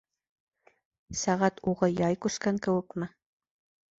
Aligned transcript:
Сәғәт 1.23 1.61
уғы 1.73 1.91
яй 1.91 2.17
күскән 2.27 2.59
кеүекме? 2.69 3.13